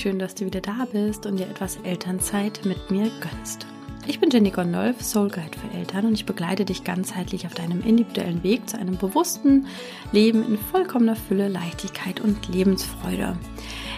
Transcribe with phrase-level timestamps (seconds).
[0.00, 3.66] schön, dass du wieder da bist und dir etwas Elternzeit mit mir gönnst.
[4.06, 7.82] Ich bin Jenny Gondolf, Soul Guide für Eltern und ich begleite dich ganzheitlich auf deinem
[7.82, 9.66] individuellen Weg zu einem bewussten
[10.10, 13.36] Leben in vollkommener Fülle, Leichtigkeit und Lebensfreude.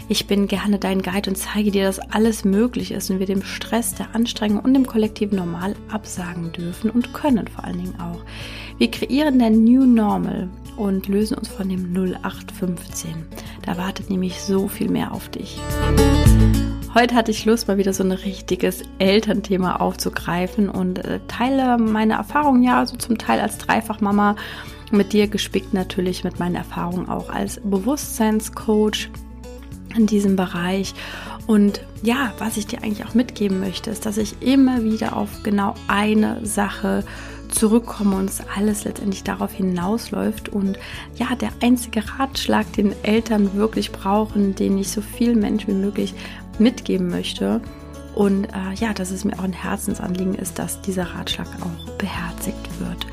[0.08, 3.44] Ich bin gerne dein Guide und zeige dir, dass alles möglich ist und wir dem
[3.44, 8.24] Stress, der Anstrengung und dem kollektiven Normal absagen dürfen und können vor allen Dingen auch.
[8.82, 13.14] Wir kreieren der New Normal und lösen uns von dem 0815.
[13.64, 15.60] Da wartet nämlich so viel mehr auf dich.
[16.92, 22.14] Heute hatte ich Lust, mal wieder so ein richtiges Elternthema aufzugreifen und äh, teile meine
[22.14, 24.34] Erfahrungen ja so zum Teil als Dreifachmama
[24.90, 29.10] mit dir gespickt natürlich mit meinen Erfahrungen auch als Bewusstseinscoach
[29.94, 30.92] in diesem Bereich.
[31.46, 35.44] Und ja, was ich dir eigentlich auch mitgeben möchte, ist, dass ich immer wieder auf
[35.44, 37.04] genau eine Sache
[37.52, 40.48] zurückkomme und es alles letztendlich darauf hinausläuft.
[40.48, 40.78] Und
[41.16, 46.14] ja, der einzige Ratschlag, den Eltern wirklich brauchen, den ich so vielen Menschen wie möglich
[46.58, 47.60] mitgeben möchte.
[48.14, 52.68] Und äh, ja, dass es mir auch ein Herzensanliegen ist, dass dieser Ratschlag auch beherzigt
[52.80, 53.06] wird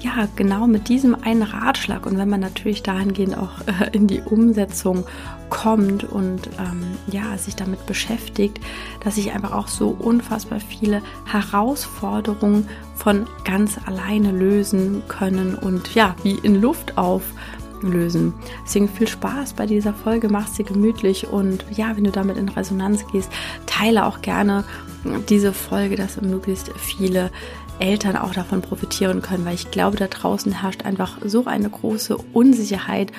[0.00, 4.20] ja, genau mit diesem einen Ratschlag und wenn man natürlich dahingehend auch äh, in die
[4.20, 5.04] Umsetzung
[5.50, 8.60] kommt und ähm, ja, sich damit beschäftigt,
[9.04, 16.14] dass sich einfach auch so unfassbar viele Herausforderungen von ganz alleine lösen können und ja,
[16.22, 18.32] wie in Luft auflösen.
[18.64, 22.48] Deswegen viel Spaß bei dieser Folge, mach sie gemütlich und ja, wenn du damit in
[22.48, 23.30] Resonanz gehst,
[23.66, 24.64] teile auch gerne
[25.28, 27.30] diese Folge, dass möglichst viele
[27.80, 32.16] Eltern auch davon profitieren können, weil ich glaube, da draußen herrscht einfach so eine große
[32.32, 33.12] Unsicherheit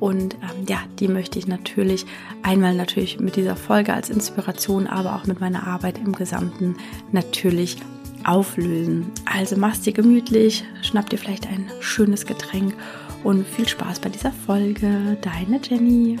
[0.00, 2.04] und ähm, ja, die möchte ich natürlich
[2.42, 6.76] einmal natürlich mit dieser Folge als Inspiration, aber auch mit meiner Arbeit im Gesamten
[7.12, 7.78] natürlich
[8.24, 9.12] auflösen.
[9.24, 12.74] Also mach's dir gemütlich, schnapp dir vielleicht ein schönes Getränk
[13.22, 15.16] und viel Spaß bei dieser Folge.
[15.22, 16.18] Deine Jenny.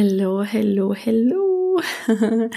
[0.00, 1.80] Hello, hello, hello.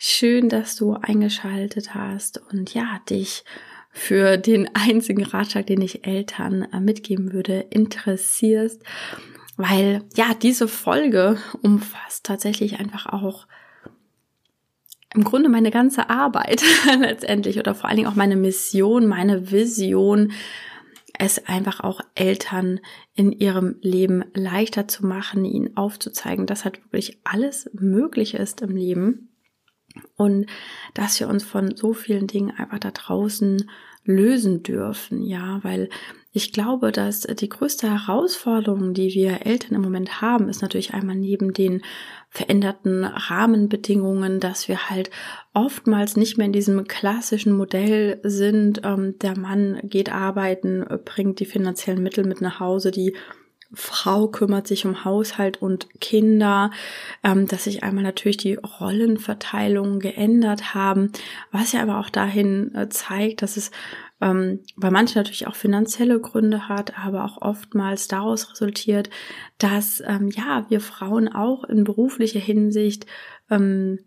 [0.00, 3.44] Schön, dass du eingeschaltet hast und ja, dich
[3.92, 8.82] für den einzigen Ratschlag, den ich Eltern äh, mitgeben würde, interessierst,
[9.56, 13.46] weil ja, diese Folge umfasst tatsächlich einfach auch
[15.14, 16.64] im Grunde meine ganze Arbeit
[16.98, 20.32] letztendlich oder vor allen Dingen auch meine Mission, meine Vision,
[21.18, 22.80] es einfach auch Eltern
[23.14, 28.76] in ihrem Leben leichter zu machen, ihnen aufzuzeigen, dass halt wirklich alles möglich ist im
[28.76, 29.28] Leben.
[30.16, 30.46] Und
[30.94, 33.68] dass wir uns von so vielen Dingen einfach da draußen
[34.04, 35.88] lösen dürfen, ja, weil
[36.30, 41.16] ich glaube, dass die größte Herausforderung, die wir Eltern im Moment haben, ist natürlich einmal
[41.16, 41.82] neben den
[42.30, 45.10] veränderten Rahmenbedingungen, dass wir halt
[45.54, 48.82] oftmals nicht mehr in diesem klassischen Modell sind.
[48.84, 53.16] Ähm, der Mann geht arbeiten, bringt die finanziellen Mittel mit nach Hause, die
[53.72, 56.70] Frau kümmert sich um Haushalt und Kinder,
[57.22, 61.12] ähm, dass sich einmal natürlich die Rollenverteilungen geändert haben,
[61.52, 63.70] was ja aber auch dahin äh, zeigt, dass es
[64.20, 69.10] ähm, bei manchen natürlich auch finanzielle Gründe hat, aber auch oftmals daraus resultiert,
[69.58, 73.06] dass ähm, ja wir Frauen auch in beruflicher Hinsicht
[73.50, 73.98] ähm,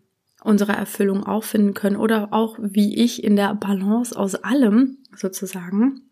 [0.42, 6.02] unsere Erfüllung auffinden können oder auch wie ich in der Balance aus allem sozusagen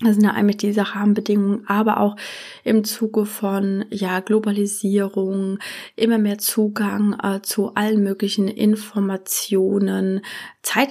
[0.00, 2.16] das sind ja eigentlich diese Rahmenbedingungen, aber auch
[2.64, 5.58] im Zuge von ja Globalisierung,
[5.96, 10.22] immer mehr Zugang äh, zu allen möglichen Informationen.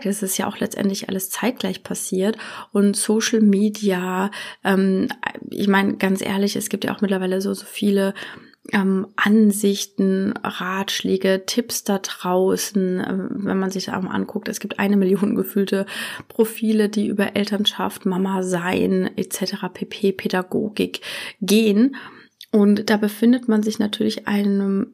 [0.03, 2.37] Ist es ja auch letztendlich alles zeitgleich passiert
[2.71, 4.29] und Social Media.
[4.63, 5.07] Ähm,
[5.49, 8.13] ich meine ganz ehrlich, es gibt ja auch mittlerweile so so viele
[8.73, 14.47] ähm, Ansichten, Ratschläge, Tipps da draußen, äh, wenn man sich da mal anguckt.
[14.47, 15.85] Es gibt eine Million gefühlte
[16.27, 19.67] Profile, die über Elternschaft, Mama sein etc.
[19.73, 20.13] pp.
[20.13, 21.01] Pädagogik
[21.41, 21.95] gehen.
[22.51, 24.93] Und da befindet man sich natürlich einem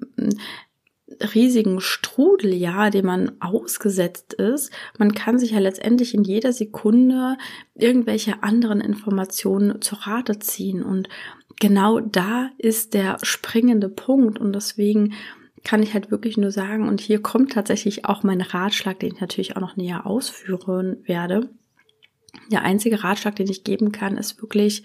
[1.34, 4.72] riesigen Strudel, ja, dem man ausgesetzt ist.
[4.98, 7.38] Man kann sich ja letztendlich in jeder Sekunde
[7.76, 10.84] irgendwelche anderen Informationen zu Rate ziehen.
[10.84, 11.08] Und
[11.60, 15.14] genau da ist der springende Punkt und deswegen
[15.64, 19.22] kann ich halt wirklich nur sagen, und hier kommt tatsächlich auch mein Ratschlag, den ich
[19.22, 21.50] natürlich auch noch näher ausführen werde.
[22.52, 24.84] Der einzige Ratschlag, den ich geben kann, ist wirklich,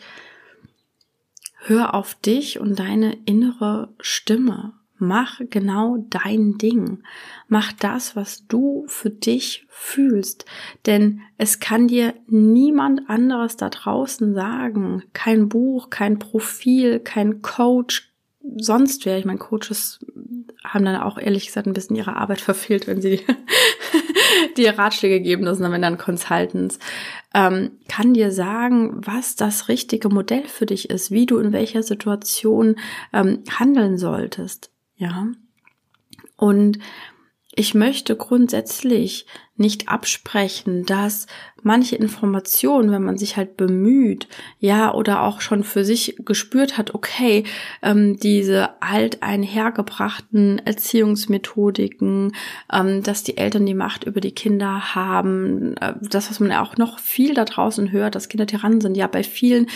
[1.58, 4.72] hör auf dich und deine innere Stimme.
[5.04, 7.02] Mach genau dein Ding.
[7.48, 10.44] Mach das, was du für dich fühlst.
[10.86, 15.02] Denn es kann dir niemand anderes da draußen sagen.
[15.12, 18.12] Kein Buch, kein Profil, kein Coach,
[18.58, 19.18] sonst wer.
[19.18, 20.06] Ich meine, Coaches
[20.62, 23.22] haben dann auch ehrlich gesagt ein bisschen ihre Arbeit verfehlt, wenn sie
[24.56, 25.44] die Ratschläge geben.
[25.44, 26.78] Das sind dann, dann Consultants.
[27.34, 31.82] ähm, kann dir sagen, was das richtige Modell für dich ist, wie du in welcher
[31.82, 32.76] Situation
[33.12, 34.71] ähm, handeln solltest.
[35.02, 35.26] Ja.
[36.36, 36.78] Und
[37.54, 39.26] ich möchte grundsätzlich
[39.56, 41.26] nicht absprechen, dass
[41.62, 44.28] manche Informationen, wenn man sich halt bemüht,
[44.58, 47.44] ja, oder auch schon für sich gespürt hat, okay,
[47.82, 52.32] ähm, diese alt einhergebrachten Erziehungsmethodiken,
[52.72, 56.62] ähm, dass die Eltern die Macht über die Kinder haben, äh, das, was man ja
[56.62, 59.66] auch noch viel da draußen hört, dass Kinder Tyrannen sind, ja, bei vielen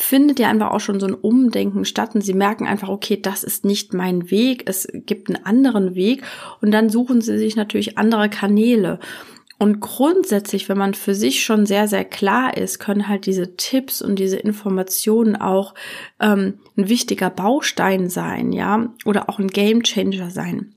[0.00, 3.42] findet ja einfach auch schon so ein Umdenken statt und sie merken einfach, okay, das
[3.42, 6.22] ist nicht mein Weg, es gibt einen anderen Weg
[6.60, 9.00] und dann suchen sie sich natürlich andere Kanäle.
[9.58, 14.00] Und grundsätzlich, wenn man für sich schon sehr, sehr klar ist, können halt diese Tipps
[14.00, 15.74] und diese Informationen auch
[16.20, 20.76] ähm, ein wichtiger Baustein sein, ja, oder auch ein Gamechanger sein.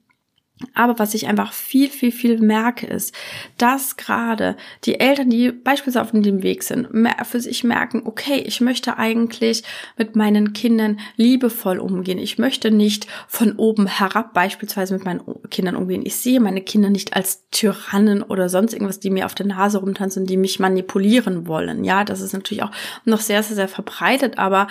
[0.74, 3.16] Aber was ich einfach viel, viel, viel merke, ist,
[3.58, 6.90] dass gerade die Eltern, die beispielsweise auf dem Weg sind,
[7.24, 9.63] für sich merken, okay, ich möchte eigentlich
[9.98, 12.18] mit meinen Kindern liebevoll umgehen.
[12.18, 16.02] Ich möchte nicht von oben herab beispielsweise mit meinen Kindern umgehen.
[16.06, 19.80] Ich sehe meine Kinder nicht als Tyrannen oder sonst irgendwas, die mir auf der Nase
[19.80, 21.84] rumtanzen, die mich manipulieren wollen.
[21.84, 22.72] Ja, das ist natürlich auch
[23.06, 24.68] noch sehr, sehr, sehr verbreitet, aber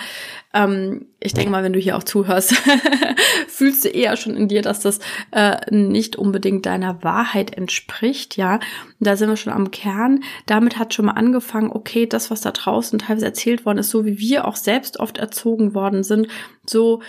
[0.53, 2.55] ähm, ich denke mal, wenn du hier auch zuhörst,
[3.47, 4.99] fühlst du eher schon in dir, dass das
[5.31, 8.59] äh, nicht unbedingt deiner Wahrheit entspricht, ja.
[8.99, 10.23] da sind wir schon am Kern.
[10.45, 14.05] Damit hat schon mal angefangen, okay, das, was da draußen teilweise erzählt worden ist, so
[14.05, 16.27] wie wir auch selbst oft erzogen worden sind,
[16.65, 17.01] so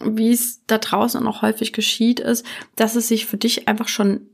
[0.00, 2.46] wie es da draußen auch häufig geschieht, ist,
[2.76, 4.28] dass es sich für dich einfach schon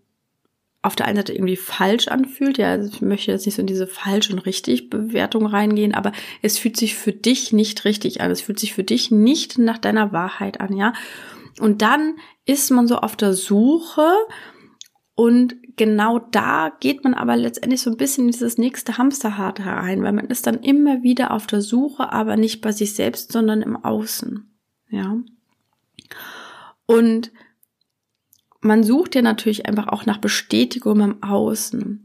[0.85, 2.59] auf der einen Seite irgendwie falsch anfühlt.
[2.59, 6.13] Ja, also ich möchte jetzt nicht so in diese falsch und richtig Bewertung reingehen, aber
[6.43, 8.31] es fühlt sich für dich nicht richtig an.
[8.31, 10.93] Es fühlt sich für dich nicht nach deiner Wahrheit an, ja.
[11.59, 14.13] Und dann ist man so auf der Suche
[15.15, 20.03] und genau da geht man aber letztendlich so ein bisschen in dieses nächste Hamsterrad herein,
[20.03, 23.63] weil man ist dann immer wieder auf der Suche, aber nicht bei sich selbst, sondern
[23.63, 24.51] im Außen,
[24.91, 25.17] ja.
[26.87, 27.33] Und
[28.65, 32.05] man sucht ja natürlich einfach auch nach Bestätigung im Außen.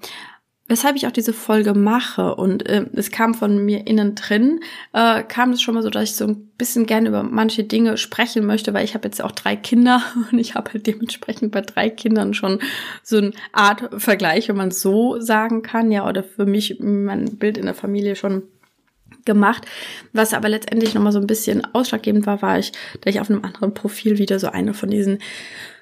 [0.67, 4.59] Weshalb ich auch diese Folge mache und äh, es kam von mir innen drin,
[4.93, 7.97] äh, kam es schon mal so, dass ich so ein bisschen gerne über manche Dinge
[7.97, 11.61] sprechen möchte, weil ich habe jetzt auch drei Kinder und ich habe halt dementsprechend bei
[11.61, 12.59] drei Kindern schon
[13.01, 17.57] so eine Art Vergleich, wenn man so sagen kann, ja, oder für mich mein Bild
[17.57, 18.43] in der Familie schon
[19.25, 19.65] gemacht.
[20.13, 23.43] Was aber letztendlich nochmal so ein bisschen ausschlaggebend war, war ich, da ich auf einem
[23.43, 25.19] anderen Profil wieder so eine von diesen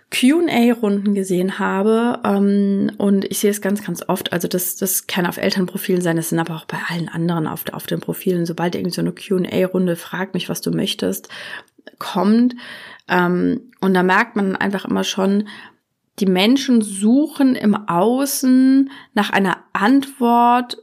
[0.10, 2.20] QA-Runden gesehen habe.
[2.24, 4.34] Ähm, und ich sehe es ganz, ganz oft.
[4.34, 7.66] Also das, das kann auf Elternprofilen sein, das sind aber auch bei allen anderen auf,
[7.74, 8.46] auf den Profilen.
[8.46, 11.30] Sobald irgendwie so eine QA-Runde, frag mich, was du möchtest,
[12.00, 12.56] kommt.
[13.08, 15.48] Ähm, und da merkt man einfach immer schon,
[16.20, 20.78] die Menschen suchen im Außen nach einer Antwort,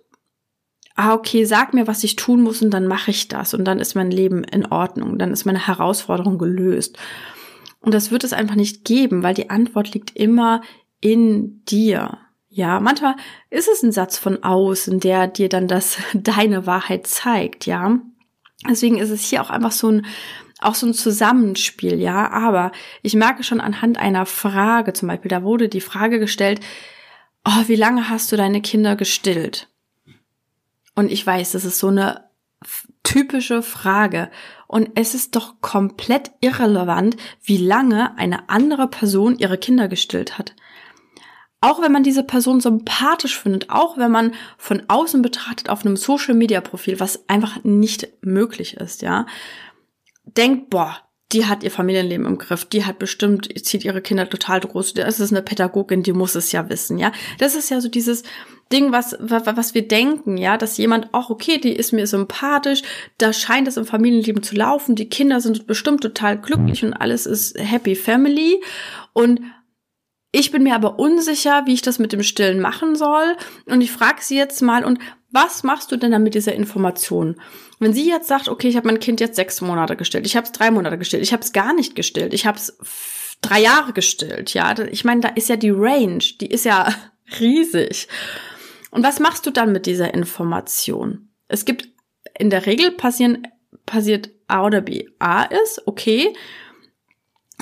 [0.94, 3.80] ah, okay, sag mir, was ich tun muss und dann mache ich das und dann
[3.80, 6.98] ist mein Leben in Ordnung, dann ist meine Herausforderung gelöst.
[7.84, 10.62] Und das wird es einfach nicht geben, weil die Antwort liegt immer
[11.00, 12.18] in dir.
[12.48, 13.16] Ja, manchmal
[13.50, 17.98] ist es ein Satz von außen, der dir dann das deine Wahrheit zeigt, ja.
[18.66, 20.06] Deswegen ist es hier auch einfach so ein
[20.60, 22.30] auch so ein Zusammenspiel, ja.
[22.30, 22.72] Aber
[23.02, 26.60] ich merke schon anhand einer Frage, zum Beispiel, da wurde die Frage gestellt,
[27.44, 29.68] oh, wie lange hast du deine Kinder gestillt?
[30.94, 32.24] Und ich weiß, das ist so eine
[33.02, 34.30] typische Frage.
[34.74, 40.56] Und es ist doch komplett irrelevant, wie lange eine andere Person ihre Kinder gestillt hat.
[41.60, 45.96] Auch wenn man diese Person sympathisch findet, auch wenn man von außen betrachtet auf einem
[45.96, 49.26] Social Media Profil, was einfach nicht möglich ist, ja,
[50.24, 50.98] denkt, boah,
[51.34, 55.20] die hat ihr Familienleben im Griff, die hat bestimmt, zieht ihre Kinder total groß, das
[55.20, 57.12] ist eine Pädagogin, die muss es ja wissen, ja.
[57.38, 58.22] Das ist ja so dieses
[58.72, 62.82] Ding, was, was wir denken, ja, dass jemand, ach, okay, die ist mir sympathisch,
[63.18, 67.26] da scheint es im Familienleben zu laufen, die Kinder sind bestimmt total glücklich und alles
[67.26, 68.62] ist happy family
[69.12, 69.40] und
[70.36, 73.36] ich bin mir aber unsicher, wie ich das mit dem Stillen machen soll.
[73.66, 74.98] Und ich frage sie jetzt mal, und
[75.34, 77.40] was machst du denn dann mit dieser Information?
[77.80, 80.46] Wenn sie jetzt sagt, okay, ich habe mein Kind jetzt sechs Monate gestillt, ich habe
[80.46, 82.78] es drei Monate gestillt, ich habe es gar nicht gestillt, ich habe es
[83.42, 86.94] drei Jahre gestillt, ja, ich meine, da ist ja die Range, die ist ja
[87.40, 88.08] riesig.
[88.92, 91.30] Und was machst du dann mit dieser Information?
[91.48, 91.88] Es gibt
[92.38, 93.46] in der Regel passieren,
[93.86, 95.08] passiert A oder B.
[95.18, 96.32] A ist, okay,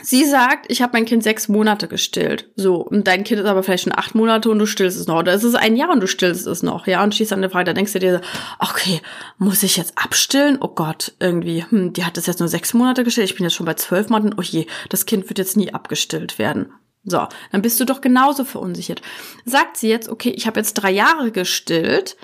[0.01, 2.51] Sie sagt, ich habe mein Kind sechs Monate gestillt.
[2.57, 5.19] So, und dein Kind ist aber vielleicht schon acht Monate und du stillst es noch.
[5.19, 7.51] Oder es ist ein Jahr und du stillst es noch, ja, und schießt an der
[7.51, 8.21] Frage, da denkst du dir,
[8.59, 9.01] okay,
[9.39, 10.59] muss ich jetzt abstillen?
[10.61, 13.55] Oh Gott, irgendwie, hm, die hat das jetzt nur sechs Monate gestillt, ich bin jetzt
[13.55, 16.73] schon bei zwölf Monaten, oh je, das Kind wird jetzt nie abgestillt werden.
[17.05, 19.03] So, dann bist du doch genauso verunsichert.
[19.45, 22.17] Sagt sie jetzt, okay, ich habe jetzt drei Jahre gestillt,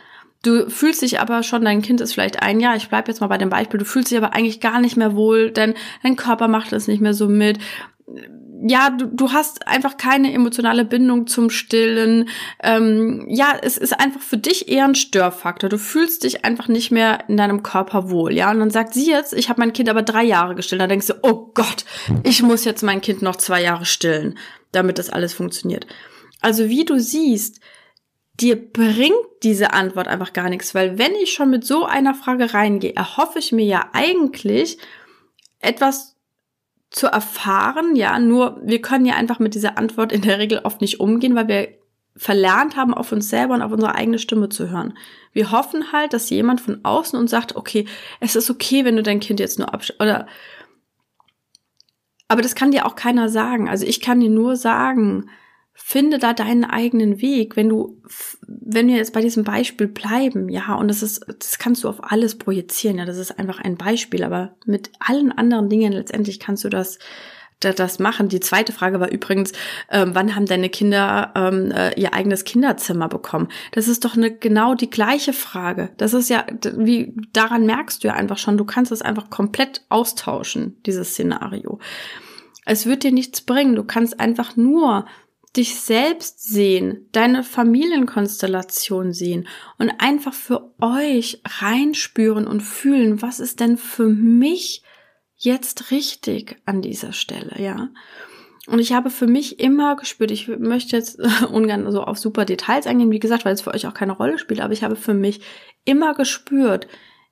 [0.43, 3.27] Du fühlst dich aber schon, dein Kind ist vielleicht ein Jahr, ich bleibe jetzt mal
[3.27, 6.47] bei dem Beispiel, du fühlst dich aber eigentlich gar nicht mehr wohl, denn dein Körper
[6.47, 7.59] macht es nicht mehr so mit
[8.67, 12.29] ja, du, du hast einfach keine emotionale Bindung zum Stillen.
[12.63, 15.71] Ähm, ja, es ist einfach für dich eher ein Störfaktor.
[15.71, 18.51] Du fühlst dich einfach nicht mehr in deinem Körper wohl, ja.
[18.51, 20.81] Und dann sagt sie jetzt, ich habe mein Kind aber drei Jahre gestillt.
[20.81, 21.85] Dann denkst du, oh Gott,
[22.25, 24.37] ich muss jetzt mein Kind noch zwei Jahre stillen,
[24.73, 25.87] damit das alles funktioniert.
[26.41, 27.61] Also wie du siehst,
[28.41, 32.55] dir bringt diese Antwort einfach gar nichts, weil wenn ich schon mit so einer Frage
[32.55, 34.79] reingehe, erhoffe ich mir ja eigentlich
[35.61, 36.17] etwas
[36.91, 40.81] zu erfahren, ja, nur wir können ja einfach mit dieser Antwort in der Regel oft
[40.81, 41.69] nicht umgehen, weil wir
[42.17, 44.97] verlernt haben, auf uns selber und auf unsere eigene Stimme zu hören.
[45.33, 47.87] Wir hoffen halt, dass jemand von außen uns sagt, okay,
[48.21, 50.27] es ist okay, wenn du dein Kind jetzt nur absch oder
[52.31, 53.71] aber das kann dir auch keiner sagen.
[53.71, 55.31] Also ich kann dir nur sagen,
[55.81, 57.57] finde da deinen eigenen Weg.
[57.57, 58.03] Wenn du,
[58.43, 62.11] wenn wir jetzt bei diesem Beispiel bleiben, ja, und das ist, das kannst du auf
[62.13, 66.65] alles projizieren, ja, das ist einfach ein Beispiel, aber mit allen anderen Dingen letztendlich kannst
[66.65, 66.99] du das,
[67.61, 68.29] das machen.
[68.29, 69.53] Die zweite Frage war übrigens,
[69.91, 73.49] ähm, wann haben deine Kinder ähm, äh, ihr eigenes Kinderzimmer bekommen?
[73.73, 75.91] Das ist doch eine genau die gleiche Frage.
[75.97, 76.45] Das ist ja,
[76.77, 81.79] wie daran merkst du ja einfach schon, du kannst es einfach komplett austauschen, dieses Szenario.
[82.65, 83.75] Es wird dir nichts bringen.
[83.75, 85.07] Du kannst einfach nur
[85.59, 89.49] dich selbst sehen, deine Familienkonstellation sehen
[89.79, 94.83] und einfach für euch reinspüren und fühlen, was ist denn für mich
[95.37, 97.91] jetzt richtig an dieser Stelle, ja?
[98.67, 101.19] Und ich habe für mich immer gespürt, ich möchte jetzt
[101.53, 104.39] ungern so auf super Details eingehen, wie gesagt, weil es für euch auch keine Rolle
[104.39, 105.41] spielt, aber ich habe für mich
[105.85, 106.87] immer gespürt,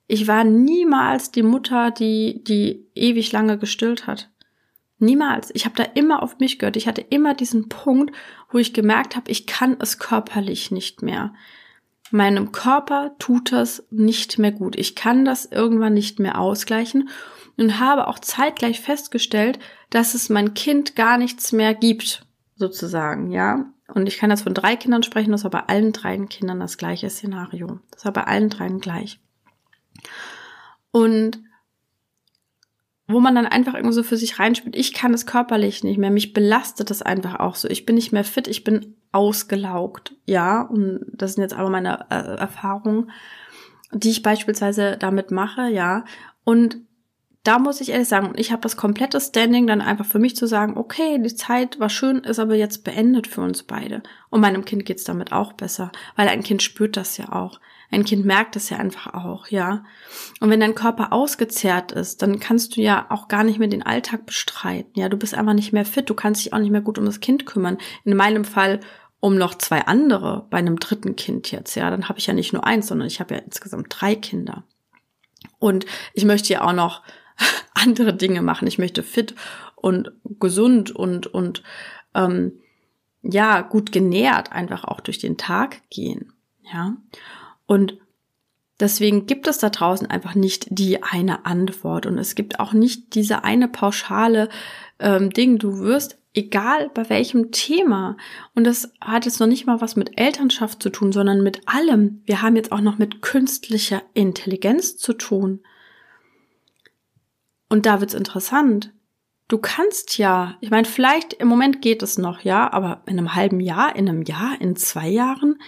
[0.07, 4.29] ich war niemals die Mutter, die, die ewig lange gestillt hat.
[4.99, 5.51] Niemals.
[5.53, 6.75] Ich habe da immer auf mich gehört.
[6.75, 8.15] Ich hatte immer diesen Punkt,
[8.51, 11.33] wo ich gemerkt habe, ich kann es körperlich nicht mehr.
[12.09, 14.75] Meinem Körper tut das nicht mehr gut.
[14.75, 17.09] Ich kann das irgendwann nicht mehr ausgleichen
[17.57, 22.25] und habe auch zeitgleich festgestellt, dass es mein Kind gar nichts mehr gibt,
[22.55, 23.65] sozusagen, ja.
[23.93, 26.77] Und ich kann jetzt von drei Kindern sprechen, das war bei allen drei Kindern das
[26.77, 27.79] gleiche Szenario.
[27.91, 29.19] Das war bei allen dreien gleich.
[30.91, 31.41] Und
[33.07, 36.11] wo man dann einfach irgendwie so für sich reinspielt, ich kann es körperlich nicht mehr,
[36.11, 37.69] mich belastet es einfach auch so.
[37.69, 42.05] Ich bin nicht mehr fit, ich bin ausgelaugt, ja, und das sind jetzt aber meine
[42.09, 43.11] äh, Erfahrungen,
[43.93, 46.03] die ich beispielsweise damit mache, ja,
[46.43, 46.77] und
[47.47, 50.47] da muss ich ehrlich sagen, ich habe das komplette Standing dann einfach für mich zu
[50.47, 54.03] sagen, okay, die Zeit war schön, ist aber jetzt beendet für uns beide.
[54.29, 57.61] Und meinem Kind geht's damit auch besser, weil ein Kind spürt das ja auch.
[57.89, 59.83] Ein Kind merkt es ja einfach auch, ja.
[60.39, 63.83] Und wenn dein Körper ausgezehrt ist, dann kannst du ja auch gar nicht mehr den
[63.83, 64.91] Alltag bestreiten.
[64.95, 67.05] Ja, du bist einfach nicht mehr fit, du kannst dich auch nicht mehr gut um
[67.05, 67.77] das Kind kümmern.
[68.03, 68.81] In meinem Fall
[69.19, 71.89] um noch zwei andere bei einem dritten Kind jetzt, ja.
[71.89, 74.63] Dann habe ich ja nicht nur eins, sondern ich habe ja insgesamt drei Kinder.
[75.59, 77.03] Und ich möchte ja auch noch
[77.73, 78.67] andere Dinge machen.
[78.67, 79.33] Ich möchte fit
[79.75, 81.63] und gesund und, und
[82.13, 82.59] ähm,
[83.21, 86.33] ja, gut genährt einfach auch durch den Tag gehen.
[86.61, 86.97] Ja.
[87.67, 87.97] Und
[88.79, 93.13] deswegen gibt es da draußen einfach nicht die eine Antwort und es gibt auch nicht
[93.13, 94.49] diese eine pauschale
[94.99, 95.59] ähm, Ding.
[95.59, 98.15] Du wirst egal bei welchem Thema.
[98.55, 102.21] Und das hat jetzt noch nicht mal was mit Elternschaft zu tun, sondern mit allem.
[102.25, 105.61] Wir haben jetzt auch noch mit künstlicher Intelligenz zu tun.
[107.69, 108.93] Und da wird's interessant.
[109.47, 113.33] Du kannst ja, ich meine, vielleicht im Moment geht es noch, ja, aber in einem
[113.33, 115.59] halben Jahr, in einem Jahr, in zwei Jahren,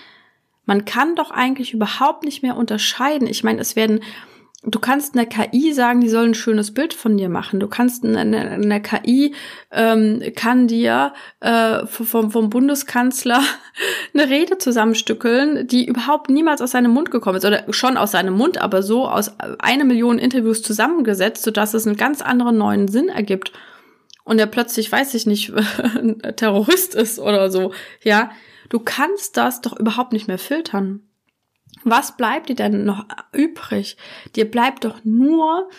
[0.70, 3.28] man kann doch eigentlich überhaupt nicht mehr unterscheiden.
[3.28, 4.02] Ich meine, es werden,
[4.62, 7.60] du kannst einer KI sagen, die soll ein schönes Bild von dir machen.
[7.60, 9.34] Du kannst eine, eine KI
[9.72, 13.42] ähm, kann dir äh, vom, vom Bundeskanzler
[14.14, 18.36] eine Rede zusammenstückeln, die überhaupt niemals aus seinem Mund gekommen ist oder schon aus seinem
[18.36, 23.10] Mund, aber so aus eine Million Interviews zusammengesetzt, sodass es einen ganz anderen neuen Sinn
[23.10, 23.54] ergibt.
[24.24, 25.52] Und er plötzlich, weiß ich nicht,
[26.36, 27.74] Terrorist ist oder so,
[28.04, 28.30] ja.
[28.70, 31.02] Du kannst das doch überhaupt nicht mehr filtern.
[31.84, 33.98] Was bleibt dir denn noch übrig?
[34.36, 35.70] Dir bleibt doch nur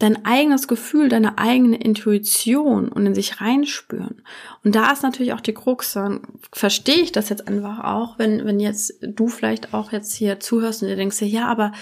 [0.00, 4.22] dein eigenes Gefühl, deine eigene Intuition und in sich reinspüren.
[4.64, 6.22] Und da ist natürlich auch die Krux, dann
[6.52, 10.82] verstehe ich das jetzt einfach auch, wenn, wenn jetzt du vielleicht auch jetzt hier zuhörst
[10.82, 11.72] und dir denkst, ja, aber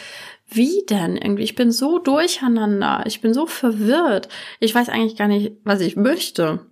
[0.49, 1.45] wie denn irgendwie?
[1.45, 4.29] Ich bin so durcheinander, ich bin so verwirrt,
[4.59, 6.67] ich weiß eigentlich gar nicht, was ich möchte.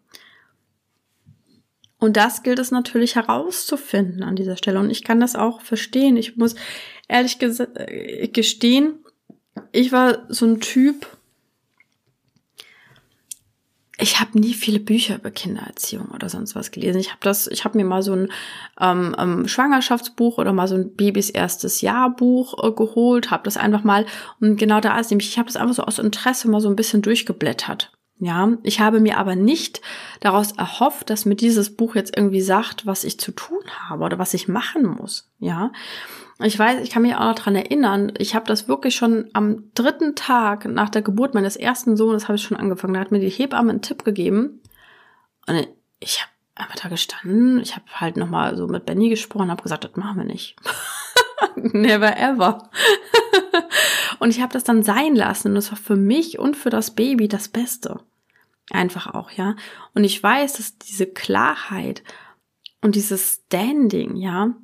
[2.06, 4.78] Und das gilt es natürlich herauszufinden an dieser Stelle.
[4.78, 6.16] Und ich kann das auch verstehen.
[6.16, 6.54] Ich muss
[7.08, 9.00] ehrlich äh, gestehen,
[9.72, 11.08] ich war so ein Typ,
[13.98, 17.00] ich habe nie viele Bücher über Kindererziehung oder sonst was gelesen.
[17.00, 18.28] Ich habe das, ich habe mir mal so ein
[18.80, 23.82] ähm, ähm, Schwangerschaftsbuch oder mal so ein Babys erstes Jahrbuch äh, geholt, habe das einfach
[23.82, 24.06] mal
[24.40, 26.76] und genau da ist nämlich, ich habe das einfach so aus Interesse mal so ein
[26.76, 27.95] bisschen durchgeblättert.
[28.18, 29.82] Ja, ich habe mir aber nicht
[30.20, 34.18] daraus erhofft, dass mir dieses Buch jetzt irgendwie sagt, was ich zu tun habe oder
[34.18, 35.30] was ich machen muss.
[35.38, 35.70] Ja,
[36.38, 39.70] ich weiß, ich kann mich auch noch dran erinnern, ich habe das wirklich schon am
[39.75, 42.94] dritten Tag nach der Geburt meines ersten Sohnes habe ich schon angefangen.
[42.94, 44.61] Da hat mir die Hebamme einen Tipp gegeben
[45.46, 45.68] und
[46.00, 47.61] ich habe einfach da gestanden.
[47.61, 50.56] Ich habe halt noch mal so mit Benny gesprochen, habe gesagt, das machen wir nicht.
[51.56, 52.70] Never ever.
[54.18, 55.49] Und ich habe das dann sein lassen.
[55.49, 58.00] Und das war für mich und für das Baby das Beste.
[58.70, 59.56] Einfach auch, ja.
[59.94, 62.02] Und ich weiß, dass diese Klarheit
[62.80, 64.54] und dieses Standing, ja,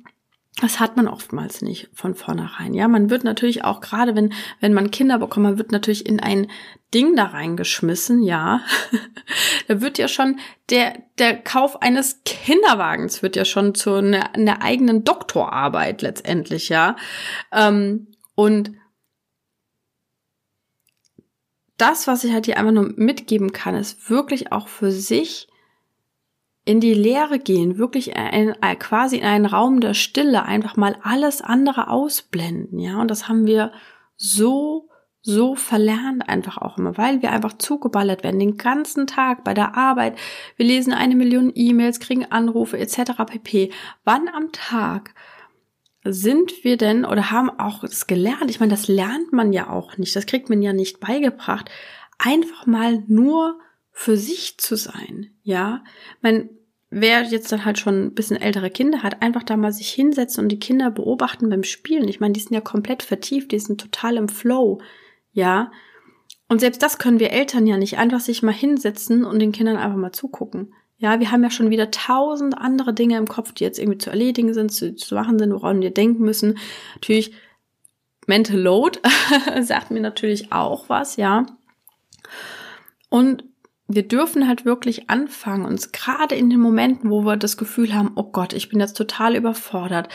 [0.61, 2.73] das hat man oftmals nicht von vornherein.
[2.73, 6.19] Ja, man wird natürlich auch gerade, wenn, wenn man Kinder bekommt, man wird natürlich in
[6.19, 6.47] ein
[6.93, 8.61] Ding da reingeschmissen, ja.
[9.67, 14.61] da wird ja schon der, der Kauf eines Kinderwagens wird ja schon zu einer, einer
[14.61, 16.97] eigenen Doktorarbeit letztendlich, ja.
[17.51, 18.73] Ähm, und
[21.77, 25.47] das, was ich halt hier einfach nur mitgeben kann, ist wirklich auch für sich
[26.65, 31.41] in die Lehre gehen, wirklich ein, quasi in einen Raum der Stille, einfach mal alles
[31.41, 33.01] andere ausblenden, ja.
[33.01, 33.73] Und das haben wir
[34.15, 34.87] so,
[35.21, 39.75] so verlernt einfach auch immer, weil wir einfach zugeballert werden den ganzen Tag bei der
[39.75, 40.17] Arbeit.
[40.55, 43.11] Wir lesen eine Million E-Mails, kriegen Anrufe etc.
[43.25, 43.71] pp.
[44.05, 45.13] Wann am Tag
[46.03, 48.49] sind wir denn oder haben auch das gelernt?
[48.49, 51.69] Ich meine, das lernt man ja auch nicht, das kriegt man ja nicht beigebracht.
[52.17, 53.59] Einfach mal nur
[53.91, 55.83] für sich zu sein, ja.
[56.21, 56.49] Mein,
[56.89, 60.43] wer jetzt dann halt schon ein bisschen ältere Kinder hat, einfach da mal sich hinsetzen
[60.43, 62.07] und die Kinder beobachten beim Spielen.
[62.07, 64.81] Ich meine, die sind ja komplett vertieft, die sind total im Flow,
[65.31, 65.71] ja.
[66.49, 69.77] Und selbst das können wir Eltern ja nicht einfach sich mal hinsetzen und den Kindern
[69.77, 70.73] einfach mal zugucken.
[71.03, 74.09] Ja, wir haben ja schon wieder tausend andere Dinge im Kopf, die jetzt irgendwie zu
[74.09, 76.57] erledigen sind, zu, zu machen sind, woran wir denken müssen.
[76.95, 77.33] Natürlich,
[78.25, 78.99] Mental Load
[79.61, 81.45] sagt mir natürlich auch was, ja.
[83.09, 83.43] Und
[83.89, 88.13] wir dürfen halt wirklich anfangen, uns gerade in den Momenten, wo wir das Gefühl haben,
[88.15, 90.07] oh Gott, ich bin jetzt total überfordert,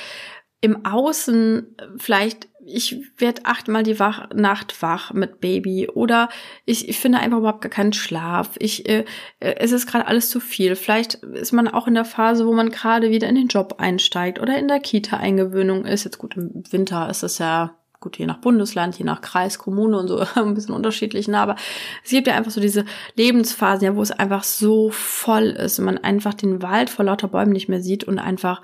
[0.61, 6.29] im Außen vielleicht, ich werde achtmal die wach, Nacht wach mit Baby oder
[6.65, 8.51] ich, ich finde einfach überhaupt gar keinen Schlaf.
[8.59, 9.05] Ich, äh,
[9.39, 10.75] es ist gerade alles zu viel.
[10.75, 14.41] Vielleicht ist man auch in der Phase, wo man gerade wieder in den Job einsteigt
[14.41, 16.05] oder in der Kita-Eingewöhnung ist.
[16.05, 19.97] Jetzt gut, im Winter ist es ja gut, je nach Bundesland, je nach Kreis, Kommune
[19.97, 21.39] und so ein bisschen unterschiedlich, ne?
[21.39, 21.57] aber
[22.05, 22.85] es gibt ja einfach so diese
[23.17, 27.29] Lebensphasen, ja, wo es einfach so voll ist und man einfach den Wald vor lauter
[27.29, 28.63] Bäumen nicht mehr sieht und einfach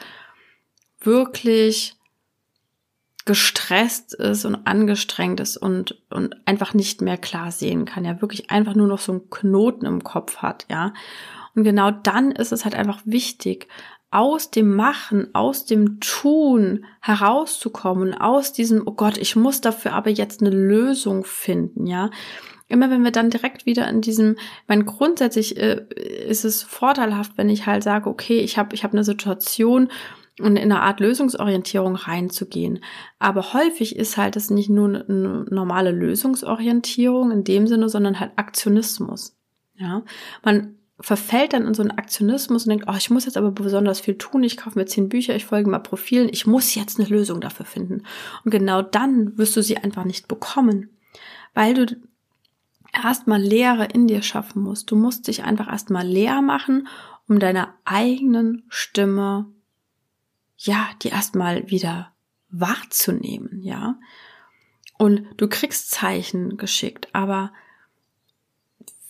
[1.04, 1.96] wirklich
[3.24, 8.50] gestresst ist und angestrengt ist und, und einfach nicht mehr klar sehen kann, ja, wirklich
[8.50, 10.92] einfach nur noch so einen Knoten im Kopf hat, ja.
[11.54, 13.68] Und genau dann ist es halt einfach wichtig,
[14.10, 20.10] aus dem Machen, aus dem Tun herauszukommen, aus diesem, oh Gott, ich muss dafür aber
[20.10, 22.10] jetzt eine Lösung finden, ja.
[22.68, 24.36] Immer wenn wir dann direkt wieder in diesem,
[24.66, 25.84] mein grundsätzlich äh,
[26.28, 29.88] ist es vorteilhaft, wenn ich halt sage, okay, ich habe ich hab eine Situation
[30.40, 32.80] und in eine Art Lösungsorientierung reinzugehen.
[33.18, 38.32] Aber häufig ist halt das nicht nur eine normale Lösungsorientierung in dem Sinne, sondern halt
[38.36, 39.36] Aktionismus.
[39.76, 40.02] Ja,
[40.42, 44.00] man verfällt dann in so einen Aktionismus und denkt, oh, ich muss jetzt aber besonders
[44.00, 47.08] viel tun, ich kaufe mir zehn Bücher, ich folge mal Profilen, ich muss jetzt eine
[47.08, 48.02] Lösung dafür finden.
[48.44, 50.90] Und genau dann wirst du sie einfach nicht bekommen,
[51.52, 51.96] weil du
[52.92, 54.90] erstmal Leere in dir schaffen musst.
[54.90, 56.86] Du musst dich einfach erstmal leer machen,
[57.26, 59.46] um deiner eigenen Stimme,
[60.64, 62.12] ja, die erstmal wieder
[62.50, 63.98] wahrzunehmen, ja.
[64.96, 67.52] Und du kriegst Zeichen geschickt, aber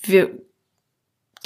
[0.03, 0.31] wir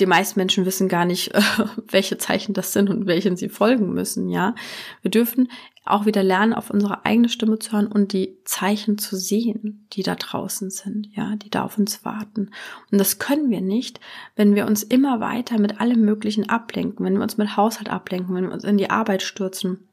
[0.01, 1.33] die meisten Menschen wissen gar nicht,
[1.91, 4.55] welche Zeichen das sind und welchen sie folgen müssen, ja.
[5.03, 5.49] Wir dürfen
[5.85, 10.03] auch wieder lernen, auf unsere eigene Stimme zu hören und die Zeichen zu sehen, die
[10.03, 12.51] da draußen sind, ja, die da auf uns warten.
[12.93, 13.99] Und das können wir nicht,
[14.37, 18.35] wenn wir uns immer weiter mit allem Möglichen ablenken, wenn wir uns mit Haushalt ablenken,
[18.35, 19.89] wenn wir uns in die Arbeit stürzen.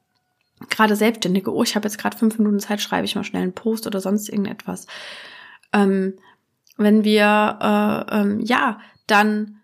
[0.69, 3.53] Gerade Selbstständige, oh, ich habe jetzt gerade fünf Minuten Zeit, schreibe ich mal schnell einen
[3.53, 4.87] Post oder sonst irgendetwas.
[5.73, 6.13] Ähm,
[6.77, 9.61] wenn wir, äh, ähm, ja, dann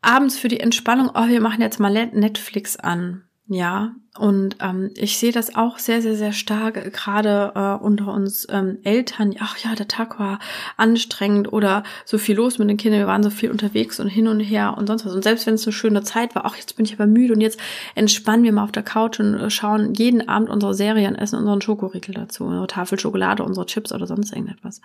[0.00, 3.25] abends für die Entspannung, oh, wir machen jetzt mal Netflix an.
[3.48, 8.12] Ja, und ähm, ich sehe das auch sehr, sehr, sehr stark, äh, gerade äh, unter
[8.12, 9.36] uns ähm, Eltern.
[9.38, 10.40] Ach ja, der Tag war
[10.76, 14.26] anstrengend oder so viel los mit den Kindern, wir waren so viel unterwegs und hin
[14.26, 15.14] und her und sonst was.
[15.14, 17.40] Und selbst wenn es eine schöne Zeit war, ach, jetzt bin ich aber müde und
[17.40, 17.60] jetzt
[17.94, 21.60] entspannen wir mal auf der Couch und äh, schauen jeden Abend unsere Serien, essen unseren
[21.62, 24.80] Schokoriegel dazu, unsere Tafel Schokolade, unsere Chips oder sonst irgendetwas.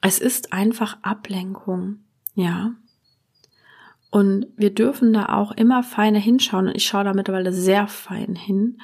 [0.00, 1.98] Es ist einfach Ablenkung,
[2.34, 2.72] ja.
[4.12, 6.68] Und wir dürfen da auch immer feiner hinschauen.
[6.68, 8.78] Und ich schaue da mittlerweile sehr fein hin.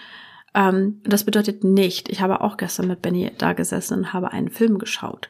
[0.54, 4.48] Ähm, das bedeutet nicht, ich habe auch gestern mit Benny da gesessen und habe einen
[4.48, 5.28] Film geschaut.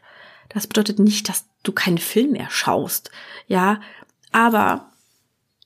[0.50, 3.10] Das bedeutet nicht, dass du keinen Film mehr schaust.
[3.48, 3.80] Ja,
[4.30, 4.92] aber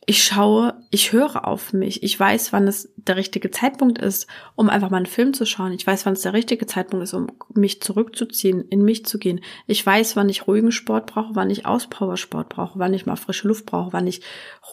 [0.07, 2.03] ich schaue, ich höre auf mich.
[2.03, 5.73] Ich weiß, wann es der richtige Zeitpunkt ist, um einfach mal einen Film zu schauen.
[5.73, 9.41] Ich weiß, wann es der richtige Zeitpunkt ist, um mich zurückzuziehen, in mich zu gehen.
[9.67, 13.49] Ich weiß, wann ich ruhigen Sport brauche, wann ich Auspowersport brauche, wann ich mal frische
[13.49, 14.23] Luft brauche, wann ich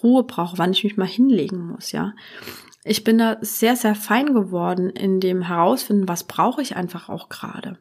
[0.04, 2.14] Ruhe brauche, wann ich mich mal hinlegen muss, ja.
[2.84, 7.30] Ich bin da sehr, sehr fein geworden in dem Herausfinden, was brauche ich einfach auch
[7.30, 7.78] gerade.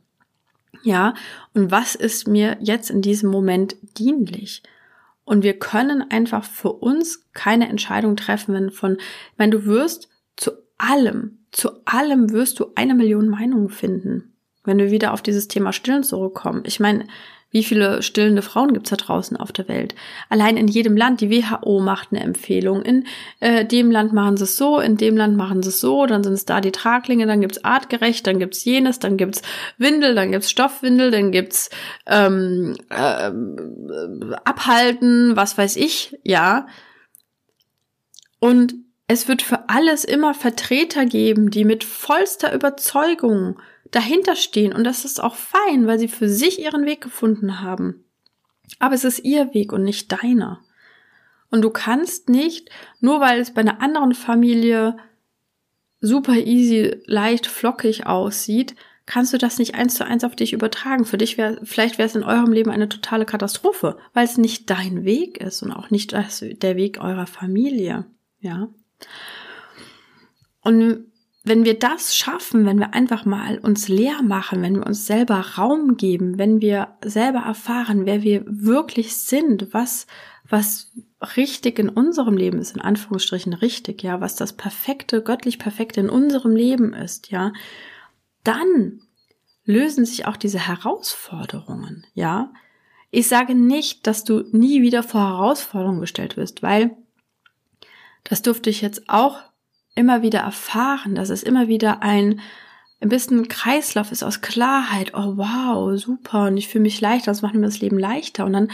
[0.83, 1.15] Ja,
[1.55, 4.63] und was ist mir jetzt in diesem Moment dienlich?
[5.25, 8.97] Und wir können einfach für uns keine Entscheidung treffen, wenn von,
[9.37, 10.09] meine, du wirst
[10.79, 15.73] allem, zu allem wirst du eine Million Meinungen finden, wenn wir wieder auf dieses Thema
[15.73, 16.63] Stillen zurückkommen.
[16.67, 17.07] Ich meine,
[17.51, 19.95] wie viele stillende Frauen gibt's da draußen auf der Welt?
[20.29, 22.83] Allein in jedem Land, die WHO macht eine Empfehlung.
[22.83, 23.07] In
[23.41, 26.23] äh, dem Land machen sie es so, in dem Land machen sie es so, dann
[26.23, 29.41] sind es da die Traglinge, dann gibt's artgerecht, dann gibt's jenes, dann gibt's
[29.79, 31.71] Windel, dann gibt's Stoffwindel, dann gibt's
[32.07, 33.31] ähm, äh,
[34.45, 36.67] Abhalten, was weiß ich, ja.
[38.41, 38.75] Und
[39.09, 43.59] es wird für alles immer Vertreter geben, die mit vollster Überzeugung
[43.91, 48.05] dahinter stehen und das ist auch fein, weil sie für sich ihren Weg gefunden haben.
[48.79, 50.61] Aber es ist ihr Weg und nicht deiner.
[51.51, 52.69] Und du kannst nicht,
[53.01, 54.99] nur weil es bei einer anderen Familie
[56.03, 61.07] super easy, leicht, flockig aussieht, kannst du das nicht eins zu eins auf dich übertragen.
[61.07, 64.69] Für dich wäre, vielleicht wäre es in eurem Leben eine totale Katastrophe, weil es nicht
[64.69, 68.05] dein Weg ist und auch nicht das, der Weg eurer Familie.
[68.41, 68.69] Ja.
[70.63, 71.07] Und
[71.45, 75.41] wenn wir das schaffen, wenn wir einfach mal uns leer machen, wenn wir uns selber
[75.57, 80.07] Raum geben, wenn wir selber erfahren, wer wir wirklich sind, was,
[80.49, 80.93] was
[81.37, 86.11] richtig in unserem Leben ist, in Anführungsstrichen richtig, ja, was das perfekte, göttlich perfekte in
[86.11, 87.53] unserem Leben ist, ja,
[88.45, 89.01] dann
[89.65, 92.53] lösen sich auch diese Herausforderungen, ja.
[93.11, 96.95] Ich sage nicht, dass du nie wieder vor Herausforderungen gestellt wirst, weil
[98.29, 99.39] das durfte ich jetzt auch
[99.95, 102.41] immer wieder erfahren, dass es immer wieder ein,
[103.01, 105.15] ein bisschen Kreislauf ist aus Klarheit.
[105.15, 106.47] Oh wow, super.
[106.47, 107.31] Und ich fühle mich leichter.
[107.31, 108.45] Das macht mir das Leben leichter.
[108.45, 108.71] Und dann,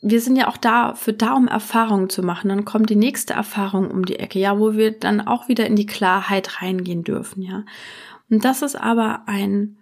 [0.00, 2.50] wir sind ja auch da, für da, um Erfahrungen zu machen.
[2.50, 5.76] Dann kommt die nächste Erfahrung um die Ecke, ja, wo wir dann auch wieder in
[5.76, 7.64] die Klarheit reingehen dürfen, ja.
[8.30, 9.76] Und das ist aber ein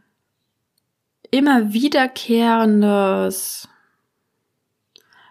[1.30, 3.68] immer wiederkehrendes,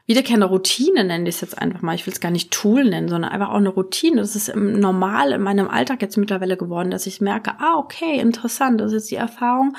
[0.10, 1.94] wiederkehrende Routine nenne ich es jetzt einfach mal.
[1.94, 4.18] Ich will es gar nicht Tool nennen, sondern einfach auch eine Routine.
[4.18, 8.82] Das ist normal in meinem Alltag jetzt mittlerweile geworden, dass ich merke, ah, okay, interessant,
[8.82, 9.78] das ist jetzt die Erfahrung.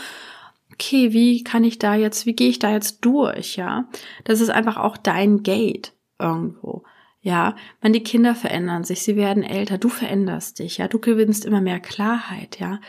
[0.72, 3.88] Okay, wie kann ich da jetzt, wie gehe ich da jetzt durch, ja?
[4.22, 6.84] Das ist einfach auch dein Gate irgendwo.
[7.22, 11.44] Ja, wenn die Kinder verändern sich, sie werden älter, du veränderst dich, ja, du gewinnst
[11.44, 12.80] immer mehr Klarheit, ja.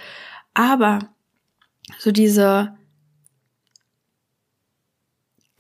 [0.53, 0.99] Aber
[1.97, 2.77] so diese,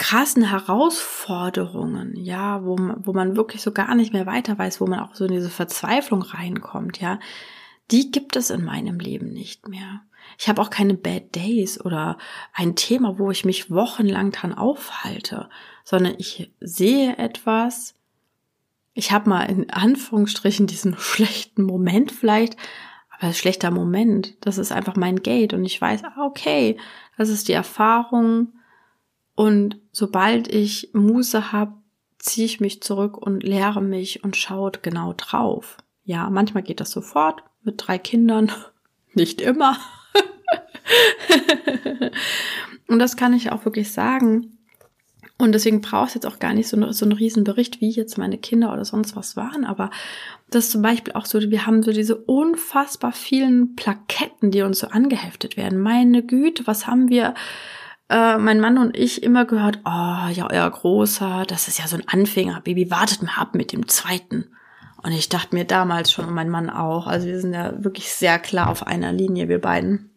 [0.01, 4.99] krassen Herausforderungen, ja, wo, wo man wirklich so gar nicht mehr weiter weiß, wo man
[4.99, 7.19] auch so in diese Verzweiflung reinkommt, ja,
[7.91, 10.01] die gibt es in meinem Leben nicht mehr.
[10.39, 12.17] Ich habe auch keine Bad Days oder
[12.51, 15.49] ein Thema, wo ich mich wochenlang dran aufhalte,
[15.83, 17.93] sondern ich sehe etwas,
[18.95, 22.57] ich habe mal in Anführungsstrichen diesen schlechten Moment vielleicht,
[23.19, 26.79] aber schlechter Moment, das ist einfach mein Gate und ich weiß, ah, okay,
[27.17, 28.47] das ist die Erfahrung,
[29.35, 31.73] und sobald ich Muße habe,
[32.19, 35.77] ziehe ich mich zurück und lehre mich und schaut genau drauf.
[36.03, 38.51] Ja, manchmal geht das sofort mit drei Kindern,
[39.13, 39.77] nicht immer.
[42.87, 44.57] und das kann ich auch wirklich sagen.
[45.37, 47.89] Und deswegen braucht es jetzt auch gar nicht so, eine, so einen riesen Bericht, wie
[47.89, 49.65] jetzt meine Kinder oder sonst was waren.
[49.65, 49.89] Aber
[50.51, 54.77] das ist zum Beispiel auch so, wir haben so diese unfassbar vielen Plaketten, die uns
[54.79, 55.79] so angeheftet werden.
[55.79, 57.33] Meine Güte, was haben wir
[58.11, 61.95] äh, mein Mann und ich immer gehört, oh ja, euer Großer, das ist ja so
[61.95, 64.49] ein Anfänger, Baby, wartet mal ab mit dem zweiten.
[65.01, 68.11] Und ich dachte mir damals schon und mein Mann auch, also wir sind ja wirklich
[68.11, 70.11] sehr klar auf einer Linie, wir beiden.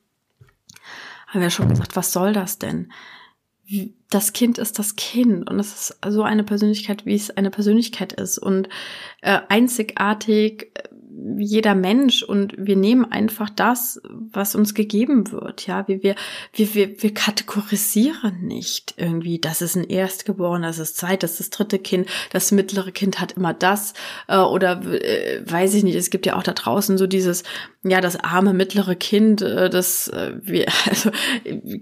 [1.28, 2.92] Haben wir schon gesagt, was soll das denn?
[4.11, 8.12] Das Kind ist das Kind und es ist so eine Persönlichkeit, wie es eine Persönlichkeit
[8.12, 8.68] ist und
[9.22, 10.72] äh, einzigartig
[11.38, 15.66] jeder Mensch und wir nehmen einfach das, was uns gegeben wird.
[15.66, 16.14] Ja, wir, wir,
[16.53, 21.50] wir, wir kategorisieren nicht irgendwie, das ist ein Erstgeborener, das ist zweit, das ist das
[21.50, 23.94] dritte Kind, das mittlere Kind hat immer das
[24.29, 25.96] äh, oder äh, weiß ich nicht.
[25.96, 27.44] Es gibt ja auch da draußen so dieses,
[27.83, 31.11] ja, das arme mittlere Kind, äh, das äh, wir, also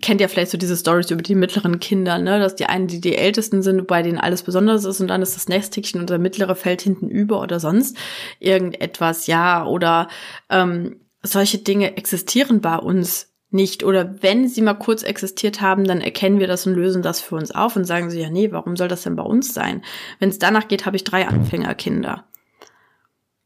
[0.01, 3.01] kennt ja vielleicht so diese Stories über die mittleren Kinder, ne, dass die einen, die
[3.01, 6.19] die ältesten sind, bei denen alles besonders ist und dann ist das Nesthäkchen und der
[6.19, 7.97] mittlere fällt hinten über oder sonst
[8.41, 10.09] irgendetwas, ja, oder
[10.51, 13.85] ähm, solche Dinge existieren bei uns nicht.
[13.85, 17.37] Oder wenn sie mal kurz existiert haben, dann erkennen wir das und lösen das für
[17.37, 19.83] uns auf und sagen sie, ja, nee, warum soll das denn bei uns sein?
[20.19, 22.25] Wenn es danach geht, habe ich drei Anfängerkinder.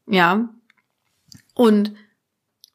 [0.06, 0.48] Ja.
[1.54, 1.92] Und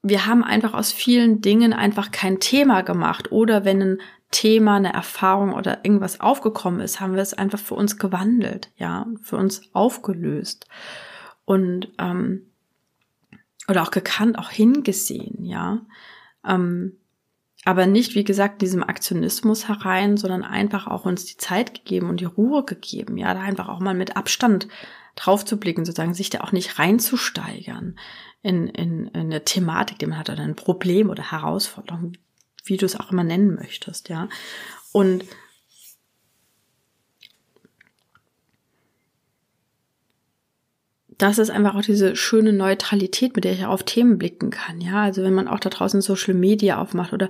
[0.03, 3.31] wir haben einfach aus vielen Dingen einfach kein Thema gemacht.
[3.31, 7.75] Oder wenn ein Thema, eine Erfahrung oder irgendwas aufgekommen ist, haben wir es einfach für
[7.75, 10.67] uns gewandelt, ja, für uns aufgelöst
[11.45, 12.50] und ähm,
[13.71, 15.81] oder auch gekannt, auch hingesehen, ja.
[16.45, 16.97] Ähm,
[17.63, 22.19] aber nicht, wie gesagt, diesem Aktionismus herein, sondern einfach auch uns die Zeit gegeben und
[22.19, 24.67] die Ruhe gegeben, ja, da einfach auch mal mit Abstand
[25.15, 27.97] drauf zu blicken, sozusagen, sich da auch nicht reinzusteigern
[28.41, 32.13] in, in, in eine Thematik, die man hat, oder ein Problem oder Herausforderung,
[32.65, 34.27] wie du es auch immer nennen möchtest, ja.
[34.91, 35.23] Und
[41.21, 44.81] das ist einfach auch diese schöne Neutralität, mit der ich auf Themen blicken kann.
[44.81, 47.29] Ja, also wenn man auch da draußen Social Media aufmacht oder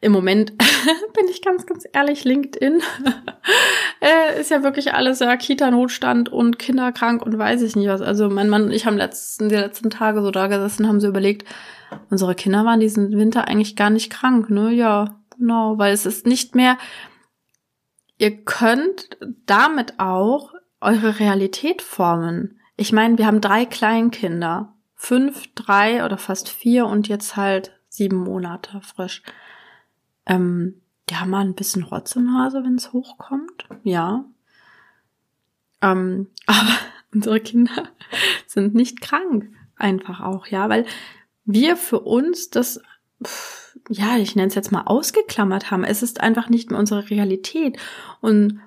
[0.00, 0.56] im Moment
[1.14, 2.80] bin ich ganz, ganz ehrlich, LinkedIn
[4.00, 8.02] äh, ist ja wirklich alles ja Kita-Notstand und Kinderkrank und weiß ich nicht was.
[8.02, 11.08] Also mein Mann und ich haben letzten, die letzten Tage so da gesessen, haben so
[11.08, 11.44] überlegt,
[12.10, 14.72] unsere Kinder waren diesen Winter eigentlich gar nicht krank, ne?
[14.72, 16.78] Ja, genau, weil es ist nicht mehr,
[18.18, 19.08] ihr könnt
[19.44, 22.60] damit auch eure Realität formen.
[22.76, 24.72] Ich meine, wir haben drei Kleinkinder.
[24.94, 29.22] Fünf, drei oder fast vier und jetzt halt sieben Monate frisch.
[30.26, 33.66] Ähm, die haben mal ein bisschen Rotzenhase, wenn es hochkommt.
[33.82, 34.24] Ja.
[35.82, 36.78] Ähm, aber
[37.12, 37.90] unsere Kinder
[38.46, 39.50] sind nicht krank.
[39.76, 40.86] Einfach auch, ja, weil
[41.44, 42.80] wir für uns das,
[43.90, 45.84] ja, ich nenne es jetzt mal ausgeklammert haben.
[45.84, 47.78] Es ist einfach nicht mehr unsere Realität.
[48.20, 48.60] Und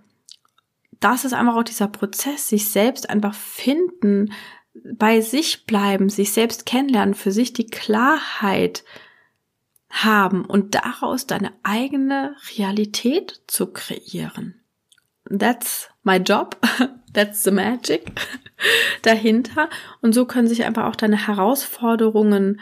[0.99, 4.33] das ist einfach auch dieser Prozess, sich selbst einfach finden,
[4.73, 8.83] bei sich bleiben, sich selbst kennenlernen, für sich die Klarheit
[9.89, 14.55] haben und daraus deine eigene Realität zu kreieren.
[15.29, 16.57] That's my job.
[17.13, 18.11] That's the magic
[19.01, 19.69] dahinter.
[20.01, 22.59] Und so können sich einfach auch deine Herausforderungen,